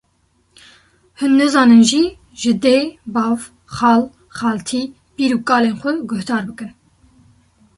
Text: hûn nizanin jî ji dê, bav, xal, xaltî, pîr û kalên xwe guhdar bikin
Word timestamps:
hûn 1.19 1.31
nizanin 1.39 1.83
jî 1.91 2.03
ji 2.41 2.51
dê, 2.63 2.79
bav, 3.13 3.37
xal, 3.77 4.03
xaltî, 4.37 4.83
pîr 5.15 5.31
û 5.37 5.39
kalên 5.49 5.73
xwe 5.81 5.91
guhdar 6.09 6.43
bikin 6.49 6.71